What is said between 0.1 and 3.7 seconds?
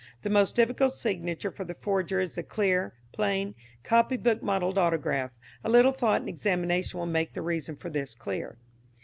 The most difficult signature for the forger is the clear, plain,